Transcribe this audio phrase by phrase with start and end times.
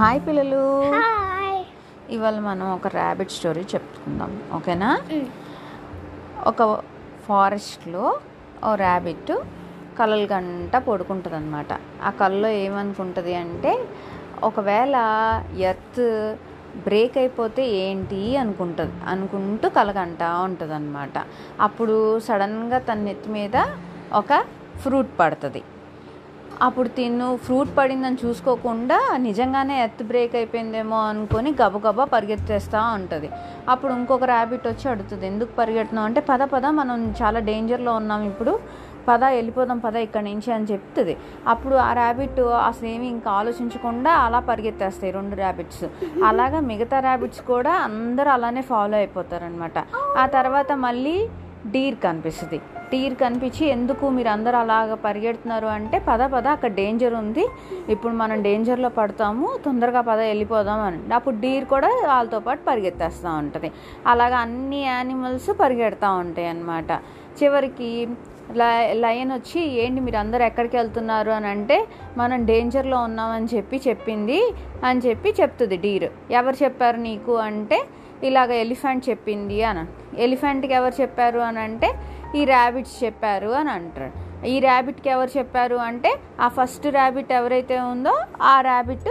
[0.00, 0.60] Hi పిల్లలు.
[2.14, 4.30] ఇవాళ మనం ఒక ర్యాబిట్ స్టోరీ చెప్పుకుందాం.
[4.56, 4.90] ఓకేనా?
[6.50, 6.68] ఒక
[7.26, 8.04] ఫారెస్ట్లో
[8.68, 9.32] ఓ ర్యాబిట్
[9.98, 11.72] కలలు గంట పడుకుంటుంది అనమాట
[12.04, 13.72] ఆ కళ్ళలో ఏమనుకుంటుంది అంటే
[14.48, 14.96] ఒకవేళ
[15.70, 16.02] ఎర్త్
[16.86, 18.96] బ్రేక్ అయిపోతే ఏంటి అనుకుంటుంది.
[19.06, 21.18] అనుకుంటూ కలగంట ఉంటుంది అనమాట
[21.68, 21.98] అప్పుడు
[22.28, 23.56] సడన్గా తన నెత్తి మీద
[24.12, 24.40] ఒక
[24.84, 25.62] ఫ్రూట్ పడుతుంది.
[26.66, 33.28] అప్పుడు తిను ఫ్రూట్ పడిందని చూసుకోకుండా నిజంగానే ఎర్త్ బ్రేక్ అయిపోయిందేమో అనుకొని గబగబా పరిగెత్తేస్తూ ఉంటుంది.
[33.72, 38.54] అప్పుడు ఇంకొక ర్యాబిట్ వచ్చి అడుగుతుంది ఎందుకు పరిగెడుతున్నాం అంటే పద పద మనం చాలా డేంజర్లో ఉన్నాం ఇప్పుడు.
[39.08, 41.14] పద వెళ్ళిపోదాం పద ఇక్కడి నుంచి అని చెప్తుంది.
[41.52, 45.84] అప్పుడు ఆ ర్యాబిట్ అసలు ఏమి ఇంకా ఆలోచించకుండా అలా పరిగెత్తేస్తాయి రెండు ర్యాబిట్స్
[46.30, 49.78] అలాగా మిగతా ర్యాబిట్స్ కూడా అందరూ అలానే ఫాలో అయిపోతారనమాట
[50.22, 51.16] ఆ తర్వాత మళ్ళీ
[51.66, 52.60] డీర్ కనిపిస్తుంది.
[52.92, 57.44] డీర్ కనిపించి ఎందుకు మీరు అందరు అలాగ పరిగెడుతున్నారు అంటే పద పద అక్కడ డేంజర్ ఉంది.
[57.88, 63.70] ఇప్పుడు మనం డేంజర్లో పడతాము తొందరగా పద వెళ్ళిపోదాం అని అప్పుడు డీర్ కూడా వాళ్ళతో పాటు పరిగెత్తేస్తూ ఉంటుంది.
[64.06, 66.92] అలాగ అన్ని యానిమల్స్ పరిగెడతా ఉంటాయి అన్నమాట.
[67.42, 68.08] చివరికి
[68.92, 71.30] లయన్ వచ్చి ఏంటి మీరు అందరు ఎక్కడికి వెళ్తున్నారు?
[71.30, 74.52] అని అంటే మనం డేంజర్లో ఉన్నామని చెప్పి చెప్పింది
[74.84, 76.08] అని చెప్పి చెప్తుంది డీర్.
[76.32, 77.80] ఎవరు చెప్పారు నీకు అంటే
[78.28, 79.84] ఇలాగ ఎలిఫెంట్ చెప్పింది అని.
[80.22, 81.88] ఎలిఫెంట్కి ఎవరు చెప్పారు అని అంటే
[82.38, 84.10] ఈ ర్యాబిట్స్ చెప్పారు అని అంటారు.
[84.46, 86.10] ఈ ర్యాబిట్కి ఎవరు చెప్పారు అంటే
[86.40, 89.08] ఆ ఫస్ట్ ర్యాబిట్ ఎవరైతే ఉందో ఆ ర్యాబిట్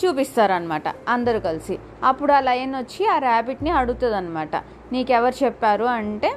[0.00, 1.78] చూపిస్తారనమాట అందరూ కలిసి.
[2.04, 4.56] అప్పుడు ఆ లయన్ వచ్చి ఆ ర్యాబిట్ని అడుగుతుందనమాట
[4.92, 6.30] నీకెవరు చెప్పారు అంటే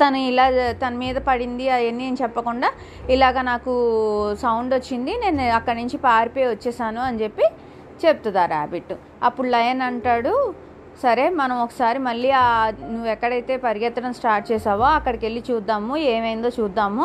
[0.00, 0.44] తను ఇలా
[0.82, 2.68] తన మీద పడింది అవన్నీ నేను చెప్పకుండా
[3.10, 3.72] ఇలాగ నాకు
[4.42, 7.46] సౌండ్ వచ్చింది నేను అక్కడి నుంచి పారిపోయి వచ్చేసాను అని చెప్పి
[8.06, 10.34] చెప్తుంది ఆ ర్యాబిట్ అప్పుడు లయన్ అంటాడు
[11.02, 12.46] సరే మనం ఒకసారి మళ్ళీ ఆ
[12.90, 17.04] నువ్వు ఎక్కడైతే పరిగెత్తడం స్టార్ట్ చేసావో అక్కడికి వెళ్ళి చూద్దాము ఏమైందో చూద్దాము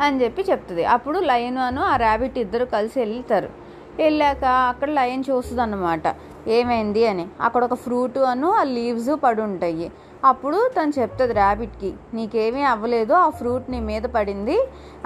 [0.00, 0.84] అని చెప్పి చెప్తుంది.
[0.84, 3.50] అప్పుడు లయన్ అను ఆ ర్యాబిట్ ఇద్దరు కలిసి వెళ్తారు.
[3.98, 6.06] వెళ్ళాక అక్కడ లయన్ చూస్తుంది అన్నమాట
[6.48, 7.06] ఏమైంది?
[7.06, 7.26] అని.
[7.40, 9.86] అక్కడ ఒక ఫ్రూట్ అను ఆ లీవ్స్ పడి ఉంటాయి.
[10.24, 14.56] అప్పుడు తను చెప్తుంది ర్యాబిట్కి నీకేమీ అవ్వలేదు ఆ ఫ్రూట్ నీ మీద పడింది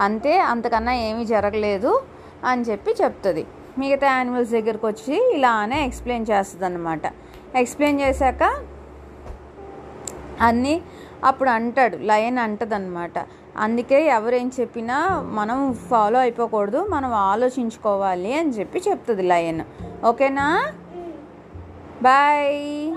[0.01, 1.93] అంతే అంతకన్నా ఏమీ జరగలేదు
[2.45, 3.45] అని చెప్పి చెప్తుంది.
[3.79, 7.07] మిగతా యానిమల్స్ దగ్గరకు వచ్చి ఇలానే ఎక్స్ప్లెయిన్ చేస్తుంది అనమాట
[7.57, 8.43] ఎక్స్ప్లెయిన్ చేశాక
[10.41, 10.75] అన్నీ
[11.25, 13.19] అప్పుడు అంటాడు లయన్ అంటదన్నమాట.
[13.57, 14.97] అందుకే ఎవరేం చెప్పినా
[15.39, 15.59] మనం
[15.91, 19.63] ఫాలో అయిపోకూడదు మనం ఆలోచించుకోవాలి అని చెప్పి చెప్తుంది లయన్.
[20.05, 20.47] ఓకేనా?
[22.03, 22.93] బాయ్.